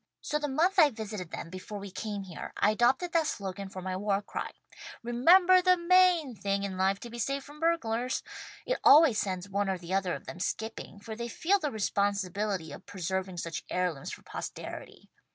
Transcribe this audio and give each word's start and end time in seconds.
So 0.21 0.39
the 0.39 0.47
month 0.47 0.79
I 0.79 0.89
visited 0.89 1.29
them, 1.29 1.51
before 1.51 1.77
we 1.77 1.91
came 1.91 2.23
here, 2.23 2.53
I 2.57 2.71
adopted 2.71 3.11
that 3.11 3.27
slogan 3.27 3.69
for 3.69 3.83
my 3.83 3.95
war 3.95 4.23
cry: 4.23 4.49
'"Remember 5.03 5.61
the 5.61 5.77
main" 5.77 6.33
thing 6.33 6.63
in 6.63 6.75
life 6.75 6.99
to 7.01 7.09
be 7.11 7.19
saved 7.19 7.45
from 7.45 7.59
burglars!' 7.59 8.23
It 8.65 8.79
always 8.83 9.19
sends 9.19 9.47
one 9.47 9.69
or 9.69 9.77
the 9.77 9.93
other 9.93 10.15
of 10.15 10.25
them 10.25 10.39
skipping, 10.39 10.99
for 11.01 11.15
they 11.15 11.27
feel 11.27 11.59
the 11.59 11.69
responsibility 11.69 12.71
of 12.71 12.87
preserving 12.87 13.37
such 13.37 13.63
heirlooms 13.69 14.11
for 14.11 14.23
posterity. 14.23 15.07